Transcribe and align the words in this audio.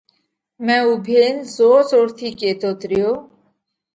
۾ 0.69 0.75
اُوڀينَ 0.85 1.35
زور 1.55 1.79
زور 1.89 2.07
ٿِي 2.17 2.29
ڪيتوت 2.39 2.79
ريو۔ 2.89 3.11